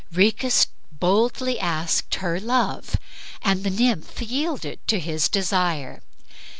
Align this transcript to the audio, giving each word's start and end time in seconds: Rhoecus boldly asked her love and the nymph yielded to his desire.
Rhoecus 0.11 0.65
boldly 0.91 1.59
asked 1.59 2.15
her 2.15 2.39
love 2.39 2.95
and 3.43 3.63
the 3.63 3.69
nymph 3.69 4.19
yielded 4.23 4.79
to 4.87 4.99
his 4.99 5.29
desire. 5.29 6.01